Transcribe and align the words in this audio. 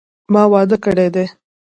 ما 0.33 0.43
واده 0.53 0.77
کړی 0.85 1.07
دي 1.15 1.25